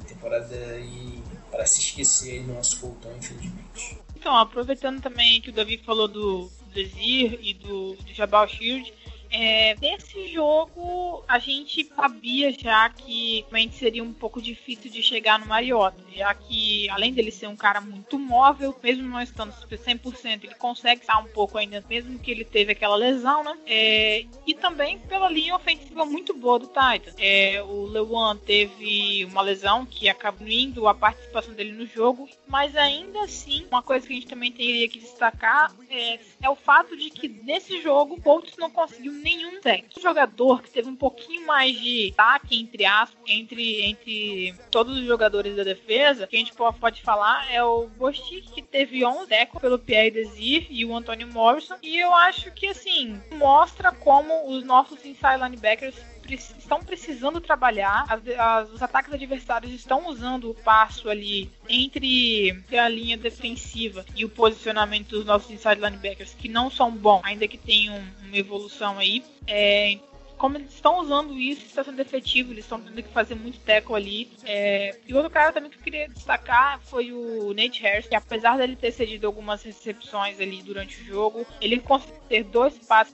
[0.01, 1.21] A temporada aí
[1.51, 3.97] para se esquecer no nosso coltão, infelizmente.
[4.15, 8.91] Então, aproveitando também que o Davi falou do Desir e do, do Jabal Shield,
[9.33, 15.39] é, nesse jogo, a gente sabia já que realmente seria um pouco difícil de chegar
[15.39, 20.43] no Mariota, já que além dele ser um cara muito móvel, mesmo não estando 100%,
[20.43, 23.57] ele consegue estar um pouco ainda, mesmo que ele teve aquela lesão, né?
[23.65, 27.15] É, e também pela linha ofensiva muito boa do Titans.
[27.17, 32.75] É, o Lewan teve uma lesão que acabou indo a participação dele no jogo, mas
[32.75, 36.95] ainda assim, uma coisa que a gente também teria que destacar é, é o fato
[36.95, 39.99] de que nesse jogo o não conseguiu nenhum técnico.
[39.99, 45.05] Um jogador que teve um pouquinho mais de ataque, entre aspas, entre, entre todos os
[45.05, 49.61] jogadores da defesa, que a gente pode falar é o Bostic, que teve 11 decos
[49.61, 51.75] pelo Pierre Desir e o Anthony Morrison.
[51.81, 55.95] E eu acho que, assim, mostra como os nossos inside linebackers
[56.31, 62.87] estão precisando trabalhar, as, as, os ataques adversários estão usando o passo ali entre a
[62.87, 67.57] linha defensiva e o posicionamento dos nossos inside linebackers, que não são bons, ainda que
[67.57, 69.23] tenham uma evolução aí.
[69.47, 69.97] É,
[70.43, 73.95] como eles estão usando isso, está sendo efetivo, eles estão tendo que fazer muito teco
[73.95, 74.29] ali.
[74.43, 74.93] É...
[75.07, 78.75] E outro cara também que eu queria destacar foi o Nate Harris, que apesar dele
[78.75, 83.13] ter cedido algumas recepções ali durante o jogo, ele conseguiu ter dois passes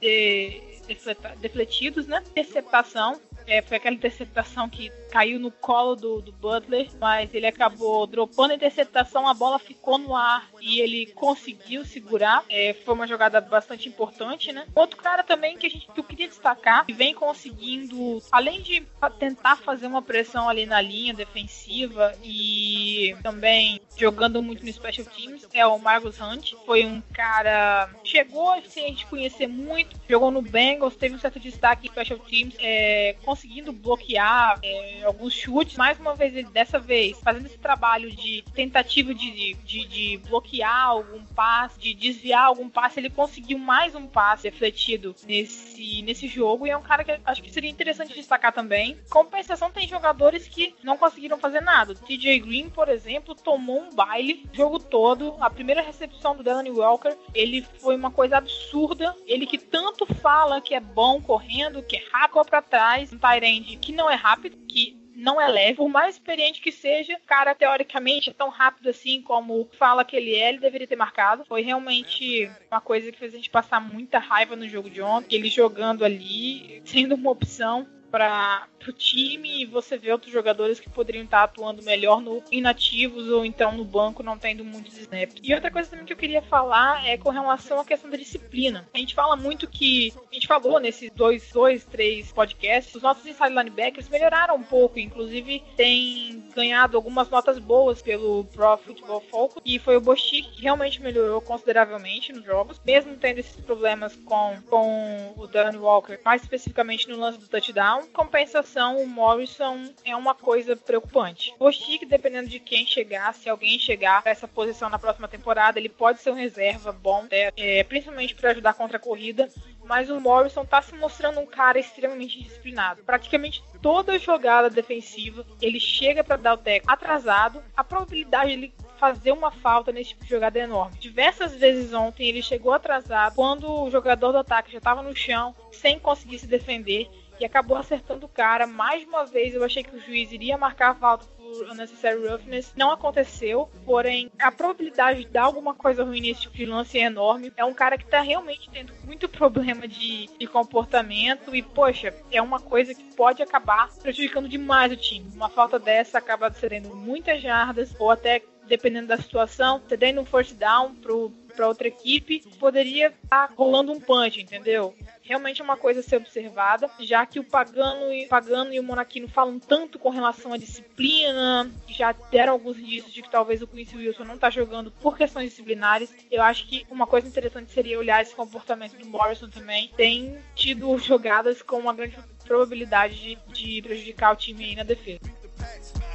[1.39, 2.21] defletidos, né?
[2.32, 3.19] Interceptação.
[3.47, 8.54] É, foi aquela interceptação que caiu no colo do, do, Butler, mas ele acabou dropando
[8.54, 12.43] a interceptação, a bola ficou no ar e ele conseguiu segurar.
[12.50, 14.65] É, foi uma jogada bastante importante, né?
[14.76, 18.86] Outro cara também que, a gente, que eu queria destacar, que vem conseguindo, além de
[19.17, 25.48] tentar fazer uma pressão ali na linha defensiva e também jogando muito no Special Teams,
[25.54, 26.54] é o Marcus Hunt.
[26.65, 27.89] Foi um cara.
[28.04, 32.19] Chegou assim, a gente conhecer muito, jogou no Bengals, teve um certo destaque em Special
[32.19, 34.60] Teams, é, conseguindo bloquear.
[34.63, 35.78] É, alguns chutes.
[35.78, 41.24] Mais uma vez, dessa vez, fazendo esse trabalho de tentativa de, de, de, bloquear algum
[41.26, 46.66] passe, de desviar algum passe, ele conseguiu mais um passe refletido nesse, nesse jogo.
[46.66, 48.98] E é um cara que acho que seria interessante destacar também.
[49.10, 51.96] Compensação, tem jogadores que não conseguiram fazer nada.
[51.96, 55.36] TJ Green, por exemplo, tomou um baile o jogo todo.
[55.40, 59.16] A primeira recepção do Delaney Walker, ele foi uma coisa absurda.
[59.26, 63.76] Ele que tanto fala que é bom correndo, que é rápido para trás, um Tyrande
[63.78, 64.88] que não é rápido, que
[65.19, 65.75] não é leve.
[65.75, 70.36] Por mais experiente que seja, cara, teoricamente, é tão rápido assim como fala que ele
[70.36, 71.45] é, ele deveria ter marcado.
[71.45, 75.36] Foi realmente uma coisa que fez a gente passar muita raiva no jogo de ontem.
[75.36, 80.89] Ele jogando ali, sendo uma opção para o time e você vê outros jogadores que
[80.89, 85.36] poderiam estar atuando melhor no inativos ou então no banco não tendo muitos snaps.
[85.43, 88.88] E outra coisa também que eu queria falar é com relação à questão da disciplina.
[88.93, 93.26] A gente fala muito que a gente falou nesses dois, dois, três podcasts, os nossos
[93.26, 99.62] inside linebackers melhoraram um pouco, inclusive tem ganhado algumas notas boas pelo Pro Football Focus
[99.65, 104.58] e foi o Bostic que realmente melhorou consideravelmente nos jogos, mesmo tendo esses problemas com,
[104.69, 110.36] com o Danny Walker, mais especificamente no lance do touchdown compensação, o Morrison é uma
[110.36, 111.54] coisa preocupante.
[111.60, 115.80] O Chic, dependendo de quem chegar, se alguém chegar para essa posição na próxima temporada,
[115.80, 119.50] ele pode ser um reserva bom, é, é, principalmente para ajudar contra a corrida.
[119.84, 123.04] Mas o Morrison está se mostrando um cara extremamente disciplinado.
[123.04, 127.64] Praticamente toda jogada defensiva, ele chega para dar o teco atrasado.
[127.76, 130.98] A probabilidade de ele fazer uma falta nesse tipo de jogada é enorme.
[131.00, 135.56] Diversas vezes ontem ele chegou atrasado quando o jogador do ataque já estava no chão,
[135.72, 138.67] sem conseguir se defender e acabou acertando o cara.
[138.67, 142.73] Mais uma vez eu achei que o juiz iria marcar a falta por unnecessary roughness.
[142.75, 147.04] Não aconteceu, porém a probabilidade de dar alguma coisa ruim nesse tipo de lance é
[147.04, 147.52] enorme.
[147.58, 152.41] É um cara que tá realmente tendo muito problema de, de comportamento e, poxa, é
[152.41, 155.30] uma coisa que pode acabar prejudicando demais o time.
[155.34, 160.54] Uma falta dessa acaba cedendo muitas jardas ou até dependendo da situação, cedendo um first
[160.54, 164.96] down pro para outra equipe, poderia estar tá rolando um punch, entendeu?
[165.22, 168.84] Realmente é uma coisa a ser observada, já que o Pagano e, Pagano e o
[168.84, 173.68] Monachino falam tanto com relação à disciplina, já deram alguns indícios de que talvez o
[173.68, 176.14] Quincy Wilson não está jogando por questões disciplinares.
[176.32, 179.92] Eu acho que uma coisa interessante seria olhar esse comportamento do Morrison também.
[179.96, 185.20] Tem tido jogadas com uma grande probabilidade de, de prejudicar o time aí na defesa.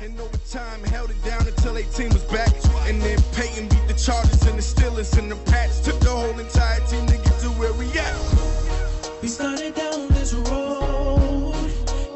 [0.02, 2.52] In overtime, held it down until 18 was back.
[2.86, 5.80] And then Peyton beat the Chargers and the Steelers and the Pats.
[5.80, 9.22] Took the whole entire team to get to where we at.
[9.22, 11.54] We started down this road,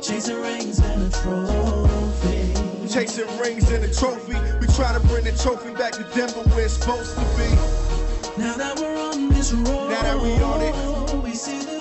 [0.02, 2.88] chasing rings and a trophy.
[2.92, 4.34] Chasing rings and a trophy.
[4.60, 7.48] We try to bring the trophy back to Denver where it's supposed to be.
[8.42, 11.22] Now that we're on this road, Now that we on it.
[11.24, 11.77] we see this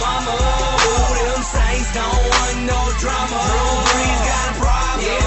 [0.00, 0.34] Mama.
[1.54, 3.40] Saints don't want no drama.
[4.28, 5.22] Got a problem.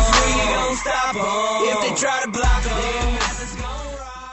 [0.83, 1.15] Stop
[1.97, 2.61] try to block.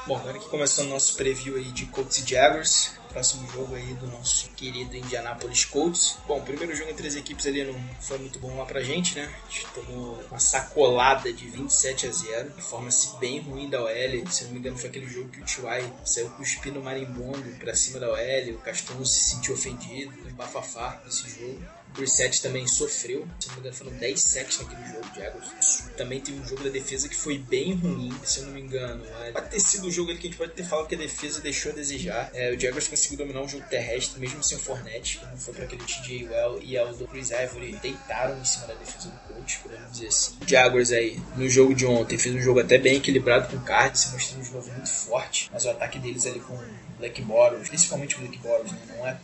[0.07, 3.95] Bom, agora que começando o nosso preview aí de Colts e Jaguars, próximo jogo aí
[3.95, 6.19] do nosso querido Indianapolis Colts.
[6.29, 9.29] Bom, primeiro jogo entre as equipes ali não foi muito bom lá pra gente, né?
[9.45, 14.31] A gente tomou uma sacolada de 27 a 0, forma-se bem ruim da OL.
[14.31, 15.93] Se não me engano, foi aquele jogo que o T.Y.
[16.05, 21.61] saiu cuspindo marimbondo pra cima da OL, o Caston se sentiu ofendido, bafafá nesse jogo.
[21.99, 25.85] O Brissett também sofreu, se não me engano foram 10 sacks naquele jogo Jaguars.
[25.97, 29.05] Também teve um jogo da defesa que foi bem ruim, se eu não me engano.
[29.25, 30.99] É, Pode ter sido o jogo ali que a gente pode ter falado que a
[30.99, 32.31] defesa deixou a desejar.
[32.35, 35.65] É, o Jaguars conseguiu dominar um jogo terrestre, mesmo sem o Fournette, como foi para
[35.65, 39.59] aquele TJ Well e o do Chris Ivory deitaram em cima da defesa do coach,
[39.59, 40.37] podemos dizer assim.
[40.41, 43.65] O Jaguars aí, no jogo de ontem, fez um jogo até bem equilibrado com o
[43.65, 46.65] Card, se mostrando um jogo muito forte, mas o ataque deles ali com o
[46.97, 49.17] Black Boros, principalmente o Black Boros, né, não é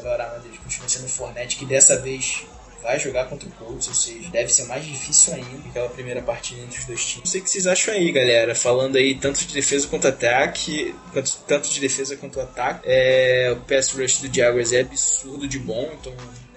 [0.00, 2.44] O melhor arma deles continua sendo o Fournette, que dessa vez
[2.82, 6.62] vai jogar contra o Colts, ou seja, deve ser mais difícil ainda aquela primeira partida
[6.62, 7.24] entre os dois times.
[7.24, 8.54] Não sei o que vocês acham aí, galera.
[8.54, 12.80] Falando aí tanto de defesa quanto ataque, quanto, tanto de defesa quanto ataque.
[12.84, 16.14] É, o pass rush do Jaguars é absurdo de bom, então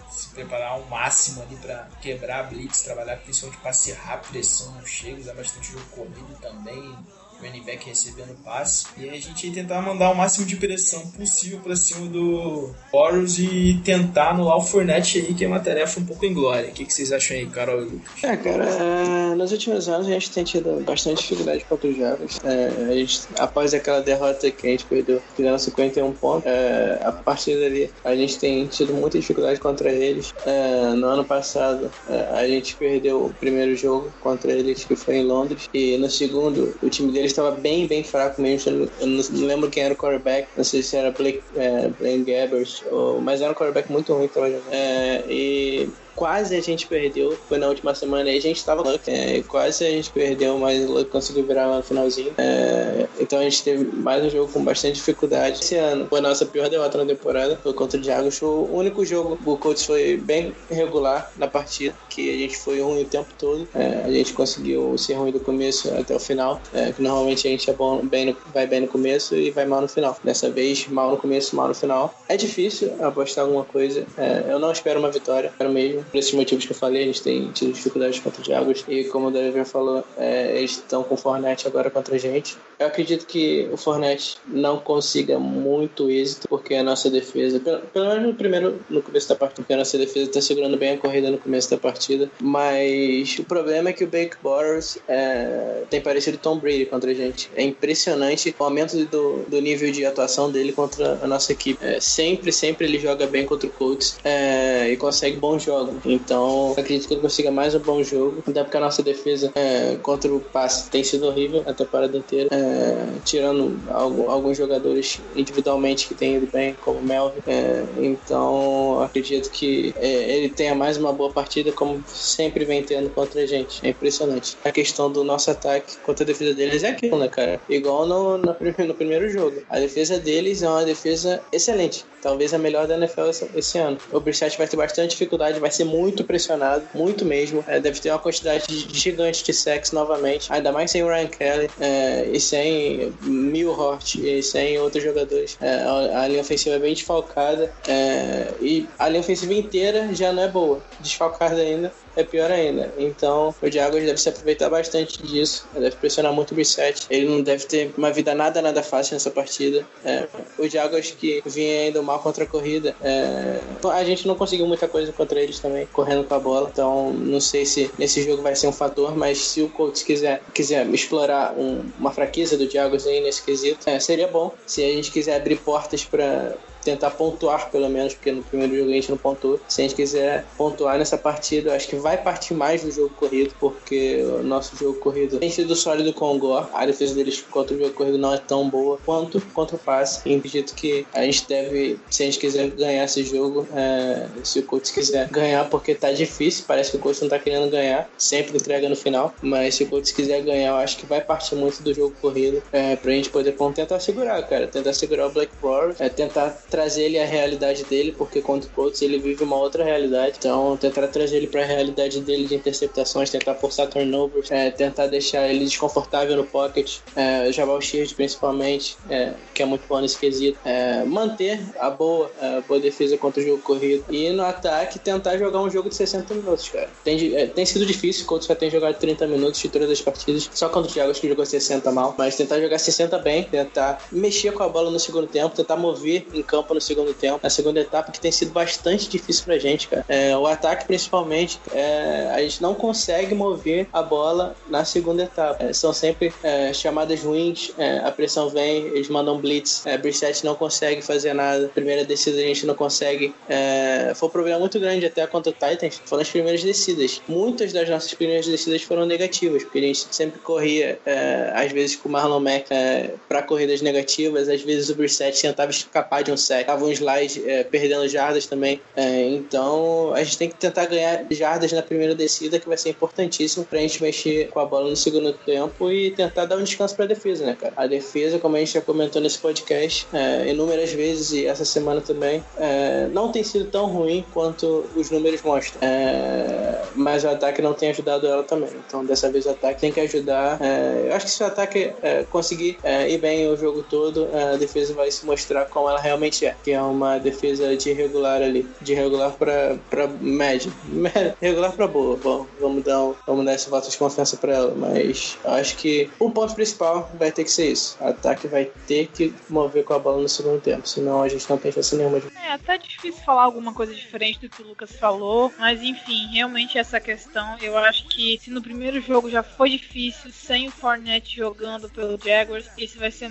[0.09, 4.85] se preparar ao máximo ali para quebrar a blitz, trabalhar principalmente passe rápido, pressão não
[4.85, 6.95] chega, usar bastante jogo corrido também
[7.43, 8.85] running back recebendo passe.
[8.97, 13.37] E a gente ia tentar mandar o máximo de pressão possível para cima do Boros
[13.39, 16.69] e tentar anular o Fournette aí, que é uma tarefa um pouco inglória.
[16.69, 18.23] O que, que vocês acham aí, Carol e Lucas?
[18.23, 22.39] É, cara, é, nos últimos anos a gente tem tido bastante dificuldade contra os Jaguars.
[22.43, 27.11] É, a gente, após aquela derrota que a gente perdeu, fizeram 51 pontos, é, a
[27.11, 30.33] partir dali a gente tem tido muita dificuldade contra eles.
[30.45, 35.17] É, no ano passado é, a gente perdeu o primeiro jogo contra eles, que foi
[35.17, 38.71] em Londres, e no segundo o time deles estava bem, bem fraco mesmo.
[38.97, 42.83] Eu não, lembro quem era o quarterback, não sei se era Blake, é, Blaine Gabbers,
[42.87, 44.73] ou, mas era um quarterback muito ruim tava jogando.
[44.73, 49.11] É, e quase a gente perdeu, foi na última semana e a gente tava lucky,
[49.11, 52.33] é, quase a gente perdeu, mas o Luck conseguiu virar lá no finalzinho.
[52.37, 55.59] É, então a gente teve mais um jogo com bastante dificuldade.
[55.61, 58.41] Esse ano foi a nossa pior derrota na temporada, foi contra o Jaguars.
[58.41, 63.01] O único jogo, o Colts foi bem regular na partida, que a gente foi ruim
[63.01, 63.67] o tempo todo.
[63.73, 67.51] É, a gente conseguiu ser ruim do começo até o final, é, que normalmente a
[67.51, 70.17] gente é bom, bem no, vai bem no começo e vai mal no final.
[70.23, 72.13] Dessa vez, mal no começo, mal no final.
[72.27, 74.05] É difícil apostar alguma coisa.
[74.17, 77.19] É, eu não espero uma vitória, espero mesmo por esses motivos que eu falei, eles
[77.19, 81.03] têm tido dificuldades contra o Jaguars e como o David já falou, é, eles estão
[81.03, 82.57] com o Fournette agora contra a gente.
[82.79, 88.07] Eu acredito que o Fournette não consiga muito êxito porque a nossa defesa, pelo, pelo
[88.07, 90.97] menos no primeiro, no começo da partida, porque a nossa defesa está segurando bem a
[90.97, 96.01] corrida no começo da partida, mas o problema é que o Blake Bortles é, tem
[96.01, 97.49] parecido Tom Brady contra a gente.
[97.55, 101.83] É impressionante o aumento do, do nível de atuação dele contra a nossa equipe.
[101.83, 105.92] É, sempre, sempre ele joga bem contra o Colts é, e consegue bons jogos.
[106.05, 108.43] Então, acredito que ele consiga mais um bom jogo.
[108.47, 112.49] Até porque a nossa defesa é, contra o passe tem sido horrível a temporada inteira.
[112.51, 117.41] É, tirando algum, alguns jogadores individualmente que têm ido bem, como o Melvin.
[117.47, 123.09] É, então, acredito que é, ele tenha mais uma boa partida, como sempre vem tendo
[123.09, 123.85] contra a gente.
[123.85, 124.57] É impressionante.
[124.63, 127.59] A questão do nosso ataque contra a defesa deles é aquilo, né, cara?
[127.69, 128.55] Igual no, no,
[128.87, 129.61] no primeiro jogo.
[129.69, 132.05] A defesa deles é uma defesa excelente.
[132.21, 133.97] Talvez a melhor da NFL esse, esse ano.
[134.11, 137.63] O Brissett vai ter bastante dificuldade, vai ser muito pressionado, muito mesmo.
[137.67, 141.69] É, deve ter uma quantidade gigante de sacks novamente, ainda mais sem o Ryan Kelly
[141.79, 145.57] é, e sem Milhort e sem outros jogadores.
[145.61, 145.83] É,
[146.15, 150.47] a linha ofensiva é bem desfalcada é, e a linha ofensiva inteira já não é
[150.47, 151.91] boa, desfalcada ainda.
[152.15, 152.93] É pior ainda.
[152.97, 157.05] Então, o Jaguars deve se aproveitar bastante disso, deve pressionar muito o Brissett.
[157.09, 159.85] Ele não deve ter uma vida nada, nada fácil nessa partida.
[160.05, 163.59] É, o Jaguars que vinha indo mal contra a corrida, é,
[163.91, 166.69] a gente não conseguiu muita coisa contra eles também, correndo com a bola.
[166.71, 170.41] Então, não sei se nesse jogo vai ser um fator, mas se o Colts quiser,
[170.53, 174.53] quiser explorar um, uma fraqueza do Jaguars aí nesse quesito, é, seria bom.
[174.65, 178.89] Se a gente quiser abrir portas para tentar pontuar pelo menos, porque no primeiro jogo
[178.89, 179.59] a gente não pontuou.
[179.67, 183.09] Se a gente quiser pontuar nessa partida, eu acho que vai partir mais do jogo
[183.15, 186.67] corrido, porque o nosso jogo corrido tem sido sólido com o Gore.
[186.73, 190.21] A defesa deles contra o jogo corrido não é tão boa quanto contra o passe.
[190.27, 194.59] E acredito que a gente deve, se a gente quiser ganhar esse jogo, é, se
[194.59, 198.09] o Colts quiser ganhar, porque tá difícil, parece que o Colts não tá querendo ganhar,
[198.17, 201.55] sempre entrega no final, mas se o Colts quiser ganhar, eu acho que vai partir
[201.55, 205.51] muito do jogo corrido é, pra gente poder tentar segurar, cara, tentar segurar o Black
[205.61, 209.55] War, é, tentar trazer ele à realidade dele, porque contra o Colts ele vive uma
[209.55, 210.37] outra realidade.
[210.39, 215.05] Então, tentar trazer ele para a realidade dele de interceptações, tentar forçar turnovers, é, tentar
[215.05, 217.77] deixar ele desconfortável no pocket, é, Jabal
[218.15, 220.57] principalmente, é, que é muito bom nesse quesito.
[220.65, 224.03] É, manter a boa, a boa defesa contra o jogo corrido.
[224.09, 226.89] E no ataque, tentar jogar um jogo de 60 minutos, cara.
[227.03, 230.01] Tem, é, tem sido difícil, o Colts só tem jogado 30 minutos de todas as
[230.01, 234.01] partidas, só contra o Thiago que jogou 60 mal, mas tentar jogar 60 bem, tentar
[234.11, 237.49] mexer com a bola no segundo tempo, tentar mover em campo no segundo tempo, na
[237.49, 240.05] segunda etapa, que tem sido bastante difícil pra gente, cara.
[240.07, 245.63] É, o ataque, principalmente, é, a gente não consegue mover a bola na segunda etapa.
[245.63, 250.45] É, são sempre é, chamadas ruins, é, a pressão vem, eles mandam blitz, é, Brissett
[250.45, 251.69] não consegue fazer nada.
[251.73, 253.33] Primeira descida a gente não consegue.
[253.47, 257.21] É, foi um problema muito grande até contra o Titans, foram as primeiras descidas.
[257.27, 261.95] Muitas das nossas primeiras descidas foram negativas, porque a gente sempre corria, é, às vezes
[261.95, 266.31] com o Marlon Mack, é, para corridas negativas, às vezes o Brissett tentava escapar de
[266.31, 268.79] um sec, tava um slide é, perdendo jardas também.
[268.95, 272.89] É, então a gente tem que tentar ganhar jardas na primeira descida, que vai ser
[272.89, 276.95] importantíssimo pra gente mexer com a bola no segundo tempo e tentar dar um descanso
[276.95, 277.73] pra defesa, né, cara?
[277.75, 282.01] A defesa, como a gente já comentou nesse podcast é, inúmeras vezes e essa semana
[282.01, 285.79] também, é, não tem sido tão ruim quanto os números mostram.
[285.81, 288.69] É, mas o ataque não tem ajudado ela também.
[288.87, 290.61] Então dessa vez o ataque tem que ajudar.
[290.61, 291.91] É, eu acho que se o ataque
[292.29, 296.71] conseguir ir bem o jogo todo, a defesa vai se mostrar como ela realmente que
[296.71, 300.71] é uma defesa de regular ali, de regular para para média,
[301.41, 302.17] regular para boa.
[302.17, 306.09] Bom, vamos dar um, vamos dar esse voto de confiança para ela, mas acho que
[306.19, 307.97] o ponto principal vai ter que ser isso.
[308.01, 311.57] Ataque vai ter que mover com a bola no segundo tempo, senão a gente não
[311.57, 312.27] tem chance nenhuma de.
[312.45, 316.77] É até difícil falar alguma coisa diferente do que o Lucas falou, mas enfim, realmente
[316.77, 321.37] essa questão, eu acho que se no primeiro jogo já foi difícil sem o Fournette
[321.37, 323.29] jogando pelo Jaguars, esse vai ser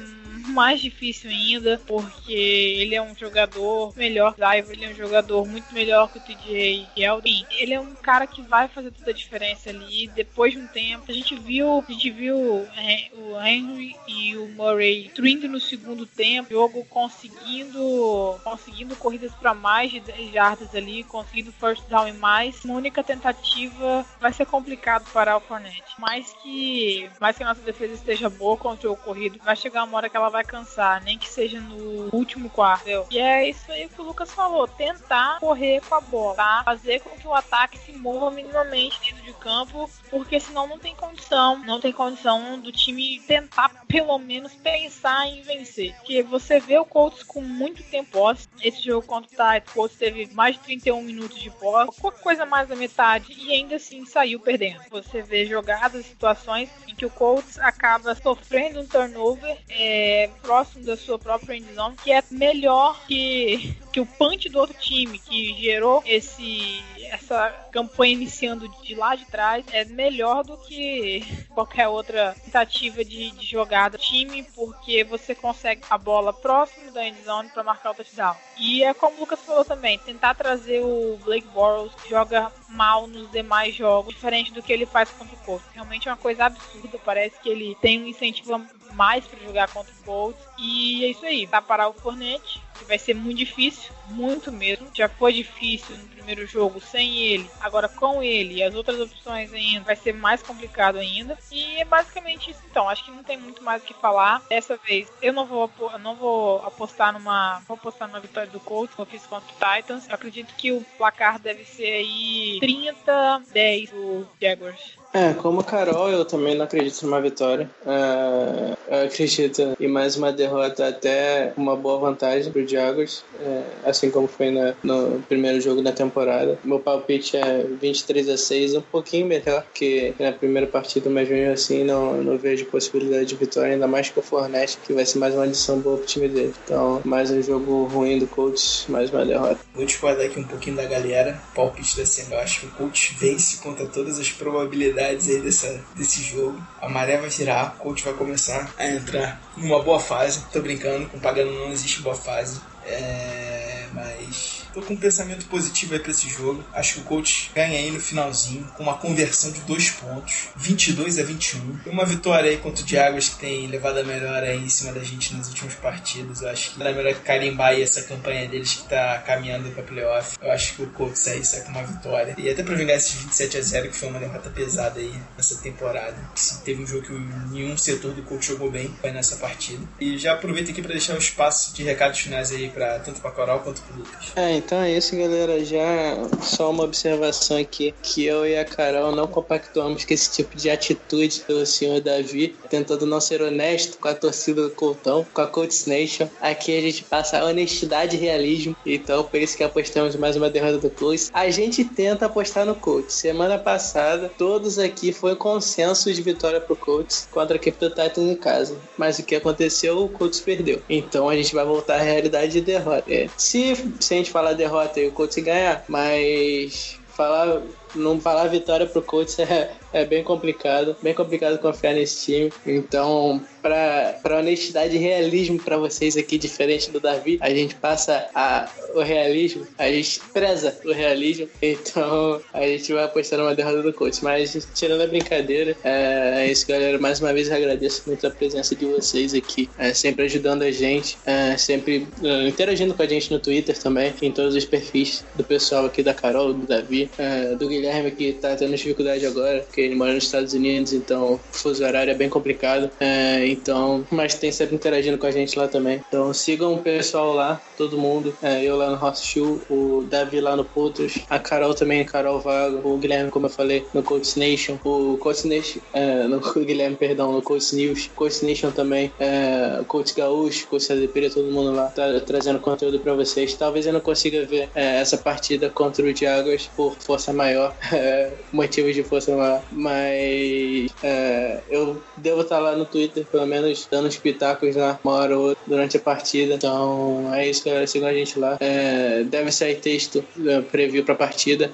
[0.48, 5.72] mais difícil ainda, porque ele é um jogador melhor Diver, ele é um jogador muito
[5.72, 7.46] melhor que o TJ Yeldon.
[7.50, 10.08] Ele é um cara que vai fazer toda a diferença ali.
[10.08, 15.04] Depois de um tempo, a gente viu, a gente viu o Henry e o Murray
[15.04, 21.52] destruindo no segundo tempo, jogo conseguindo conseguindo corridas para mais de 10 jardas ali, conseguindo
[21.52, 22.64] first down e mais.
[22.64, 25.82] Uma única tentativa vai ser complicado para o Fournette.
[25.98, 29.96] Mais que mais que a nossa defesa esteja boa contra o corrido, vai chegar uma
[29.96, 32.81] hora que ela vai cansar, nem que seja no último quarto.
[33.10, 36.62] E é isso aí que o Lucas falou: tentar correr com a bola, tá?
[36.64, 40.94] Fazer com que o ataque se mova minimamente dentro de campo, porque senão não tem
[40.94, 45.94] condição, não tem condição do time tentar pelo menos pensar em vencer.
[45.96, 48.48] Porque você vê o Colts com muito tempo posse.
[48.62, 52.22] Esse jogo contra o Titans, o Colts teve mais de 31 minutos de posse, qualquer
[52.22, 54.80] coisa mais da metade, e ainda assim saiu perdendo.
[54.90, 60.96] Você vê jogadas, situações em que o Colts acaba sofrendo um turnover é, próximo da
[60.96, 62.71] sua própria endzone, que é melhor
[63.06, 66.82] que, que o punch do outro time, que gerou esse
[67.12, 73.30] essa campanha iniciando de lá de trás, é melhor do que qualquer outra tentativa de,
[73.32, 78.34] de jogada time, porque você consegue a bola próximo da endzone para marcar o touchdown.
[78.58, 83.30] E é como o Lucas falou também, tentar trazer o Blake Bortles, joga mal nos
[83.30, 85.66] demais jogos, diferente do que ele faz contra o Colts.
[85.74, 89.92] Realmente é uma coisa absurda, parece que ele tem um incentivo mais para jogar contra
[89.92, 90.40] o Colts.
[90.58, 94.88] E é isso aí, tá parar o Fornette, que vai ser muito difícil, muito mesmo.
[94.94, 99.52] Já foi difícil no primeiro jogo sem ele, agora com ele e as outras opções
[99.52, 101.38] ainda, vai ser mais complicado ainda.
[101.50, 102.88] E é basicamente isso então.
[102.88, 104.42] Acho que não tem muito mais o que falar.
[104.48, 107.60] Dessa vez eu não vou, não vou apostar numa.
[107.66, 110.08] Vou apostar numa vitória do Colts, como eu fiz contra o Titans.
[110.08, 115.01] Eu acredito que o placar deve ser aí 30-10 do Jaguars.
[115.14, 117.68] É, como Carol, eu também não acredito numa vitória.
[117.84, 118.72] É,
[119.02, 124.26] eu acredito em mais uma derrota até uma boa vantagem pro Jaguars, é, assim como
[124.26, 126.58] foi na- no primeiro jogo da temporada.
[126.64, 131.52] Meu palpite é 23 a 6, um pouquinho melhor que na primeira partida, mas mesmo
[131.52, 135.18] assim não, não vejo possibilidade de vitória, ainda mais com o Fornette, que vai ser
[135.18, 136.54] mais uma adição boa pro time dele.
[136.64, 139.58] Então, mais um jogo ruim do Colts, mais uma derrota.
[139.74, 141.38] Vou discordar aqui um pouquinho da galera.
[141.54, 142.36] Palpite da semana.
[142.36, 146.60] Eu acho que o coach vence contra todas as probabilidades aí dessa, desse jogo.
[146.80, 150.44] A maré vai virar, o coach vai começar a entrar numa boa fase.
[150.52, 152.60] Tô brincando, com Pagano não existe boa fase.
[152.84, 156.64] É, mas tô com um pensamento positivo aí pra esse jogo.
[156.72, 161.18] Acho que o coach ganha aí no finalzinho, com uma conversão de dois pontos, 22
[161.18, 161.80] a 21.
[161.86, 164.92] E uma vitória aí contra o Diáguas que tem levado a melhor aí em cima
[164.92, 166.42] da gente nas últimas partidas.
[166.42, 170.36] Eu acho que é melhor carimbar aí essa campanha deles que tá caminhando pra playoff.
[170.40, 172.34] Eu acho que o coach sai, sai com uma vitória.
[172.38, 175.56] E até pra vingar esses 27 a 0 que foi uma derrota pesada aí nessa
[175.56, 176.16] temporada.
[176.64, 177.12] Teve um jogo que
[177.50, 179.82] nenhum setor do coach jogou bem, foi nessa partida.
[180.00, 183.30] E já aproveito aqui pra deixar um espaço de recados finais aí pra tanto pra
[183.30, 184.32] Coral quanto pro Lucas.
[184.36, 185.64] É, então é isso, galera.
[185.64, 190.56] Já só uma observação aqui: que eu e a Carol não compactuamos com esse tipo
[190.56, 195.40] de atitude do senhor Davi, tentando não ser honesto com a torcida do Coltão, com
[195.40, 196.28] a Colts Nation.
[196.40, 200.78] Aqui a gente passa honestidade e realismo, então por isso que apostamos mais uma derrota
[200.78, 201.30] do Colts.
[201.32, 203.14] A gente tenta apostar no Colts.
[203.14, 208.18] Semana passada, todos aqui foi consenso de vitória pro Colts contra a equipe do Titans
[208.18, 208.76] em casa.
[208.96, 210.80] Mas o que aconteceu, o Colts perdeu.
[210.88, 213.12] Então a gente vai voltar à realidade de derrota.
[213.12, 217.62] É, Se, se a gente falar derrota e o Colts ganhar, mas falar
[217.94, 222.52] não falar vitória pro Colts é, é bem complicado, bem complicado confiar nesse time.
[222.66, 228.68] Então, para honestidade e realismo para vocês aqui, diferente do Davi, a gente passa a,
[228.94, 231.48] o realismo, a gente preza o realismo.
[231.82, 234.20] Então, a gente vai apostar numa derrota do Colts.
[234.20, 236.98] Mas, tirando a brincadeira, é, é isso, galera.
[236.98, 241.16] Mais uma vez, agradeço muito a presença de vocês aqui, é, sempre ajudando a gente,
[241.24, 245.44] é, sempre é, interagindo com a gente no Twitter também, em todos os perfis do
[245.44, 249.80] pessoal aqui da Carol, do Davi, é, do Guilherme que tá tendo dificuldade agora, porque
[249.80, 252.90] ele mora nos Estados Unidos, então o fuso horário é bem complicado.
[253.00, 256.02] É, então, mas tem sempre interagindo com a gente lá também.
[256.08, 258.36] Então sigam o pessoal lá, todo mundo.
[258.42, 262.40] É, eu lá no House Show, o Davi lá no Putos, a Carol também, Carol
[262.40, 266.96] Vago, o Guilherme, como eu falei, no Coach Nation, o Coach Nation, é, no Guilherme,
[266.96, 271.86] perdão, no Coach News, Coach Nation também, é, Coach Gaúcho, Coach Adepeira, todo mundo lá
[271.86, 273.54] tá trazendo conteúdo pra vocês.
[273.54, 277.71] Talvez eu não consiga ver é, essa partida contra o Diáguas por força maior,
[278.52, 284.08] motivos de força maior, mas é, eu devo estar lá no Twitter, pelo menos dando
[284.08, 286.54] uns pitacos lá uma hora ou outra durante a partida.
[286.54, 287.86] Então é isso, galera.
[287.86, 288.56] Sigam a gente lá.
[288.60, 291.70] É, deve sair texto é, preview pra partida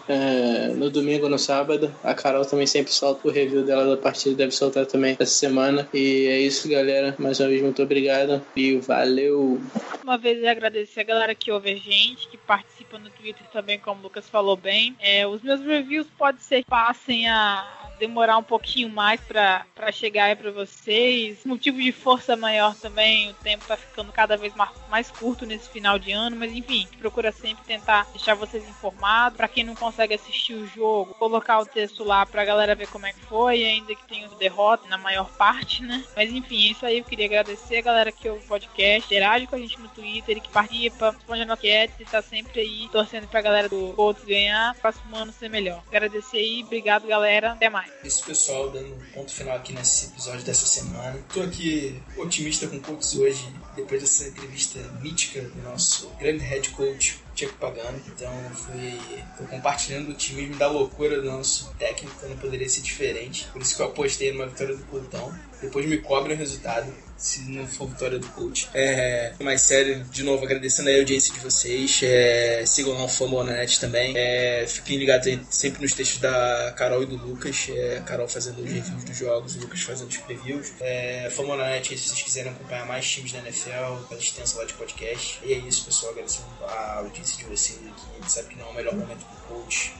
[0.76, 1.92] no domingo no sábado.
[2.02, 5.88] A Carol também sempre solta o review dela da partida, deve soltar também essa semana.
[5.92, 7.14] E é isso, galera.
[7.18, 9.60] Mais uma vez, muito obrigado e valeu!
[10.02, 14.00] Uma vez agradecer a galera que ouve a gente, que participa no Twitter também, como
[14.00, 14.96] o Lucas falou bem.
[15.00, 20.24] É, os meus reviews pode ser que passem a demorar um pouquinho mais pra chegar
[20.24, 21.44] aí pra vocês.
[21.44, 24.54] Motivo de força maior também, o tempo tá ficando cada vez
[24.88, 29.36] mais, curto nesse final de ano, mas enfim, procura sempre tentar deixar vocês informados.
[29.36, 33.06] Pra quem não consegue assistir o jogo, colocar o texto lá pra galera ver como
[33.06, 36.04] é que foi, ainda que tenha derrota na maior parte, né?
[36.16, 36.98] Mas enfim, é isso aí.
[36.98, 40.40] Eu queria agradecer a galera que ouve o podcast, interage com a gente no Twitter,
[40.40, 44.74] que participa, responde a nossa e tá sempre aí torcendo pra galera do Colts ganhar,
[44.76, 45.82] próximo ano ser melhor.
[45.88, 47.87] Agradecer aí, obrigado galera, até mais.
[48.04, 51.18] Isso, pessoal, dando um ponto final aqui nesse episódio dessa semana.
[51.32, 57.20] Tô aqui otimista com Colts hoje, depois dessa entrevista mítica do nosso grande head coach,
[57.34, 58.00] Tiago Pagano.
[58.06, 59.00] Então, fui
[59.36, 63.46] tô compartilhando o otimismo da loucura do nosso técnico, não poderia ser diferente.
[63.52, 65.36] Por isso que eu apostei numa vitória do Coltão.
[65.60, 68.70] Depois me cobrem o resultado, se não for vitória do coach.
[68.72, 72.00] É, mais sério, de novo, agradecendo a audiência de vocês.
[72.02, 74.16] É, sigam lá o Famonet também.
[74.16, 77.66] É, fiquem ligados sempre nos textos da Carol e do Lucas.
[77.70, 80.72] É, Carol fazendo os reviews dos jogos, o Lucas fazendo os previews.
[80.78, 85.40] É, Famonet, se vocês quiserem acompanhar mais times da NFL, a extensa lá de podcast.
[85.42, 86.12] E é isso, pessoal.
[86.12, 88.06] Agradecendo a audiência de vocês aqui.
[88.16, 89.92] A gente sabe que não é o melhor momento do coach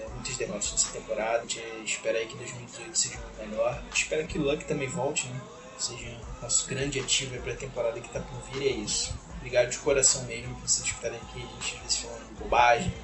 [0.00, 1.38] É, muitas derrotas nessa temporada.
[1.38, 3.82] A gente espera aí que 2018 seja melhor.
[3.94, 5.38] Espera que o Luck também volte, né?
[5.82, 8.68] Seja nosso grande ativo aí pra temporada que tá por vir.
[8.68, 9.12] É isso.
[9.38, 11.42] Obrigado de coração mesmo por vocês escutarem aqui.
[11.42, 12.94] A gente às vezes falando bobagem,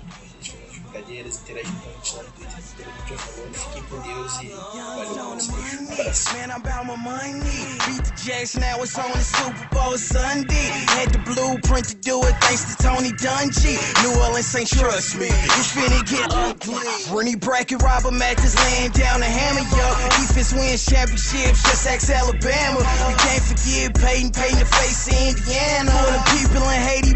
[0.99, 3.49] brincadeiras, interagindo com a gente lá no Twitter, pelo que já falou.
[3.53, 5.39] Fiquem com Deus e valeu.
[5.79, 6.33] Um abraço.
[6.35, 7.41] Man, I'm about my money.
[7.87, 10.71] Beat the Jacks, now it's on the Super Bowl Sunday.
[10.89, 13.79] Had the blueprint to do it thanks to Tony Dungy.
[14.03, 15.29] New Orleans ain't trust me.
[15.29, 16.83] It's finna get ugly.
[17.15, 19.87] Rennie Bracket, Robert Mathis laying down a hammer, yo.
[20.19, 22.81] Defense wins championships, just ex Alabama.
[23.07, 25.91] We can't forget Peyton, Peyton the face of Indiana.
[25.91, 27.15] For the people in Haiti,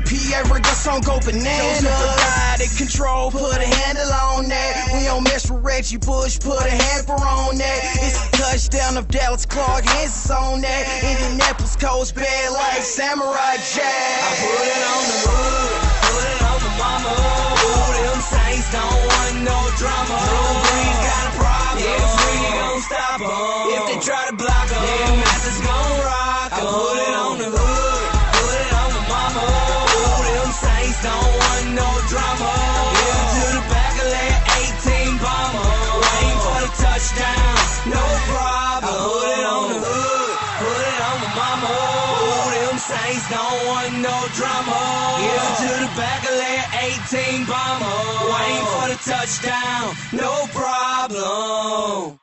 [0.50, 1.84] Rick, the song go bananas.
[1.84, 4.90] God in control, put a handle on that.
[4.92, 7.80] We don't mess with Reggie Bush, put a hamper on that.
[8.02, 10.84] It's a touchdown of Dallas Clark, hands on that.
[11.02, 13.88] Indianapolis Coast bad like Samurai Jack.
[13.88, 15.72] I put it on the hood,
[16.06, 17.12] put it on the mama.
[17.12, 20.16] Ooh, them Saints don't want no drama.
[20.22, 21.82] Drew Brees got a problem.
[21.82, 23.30] Yeah, we gon' stop 'em.
[23.76, 26.58] If they try to block 'em, yeah, Masters gon' rock 'em.
[26.58, 27.31] I put it on
[43.32, 44.80] don't want no drama.
[45.24, 46.66] Yeah, to the back of that
[47.08, 48.00] 18 bomber.
[48.32, 52.21] Waiting for the touchdown, no problem.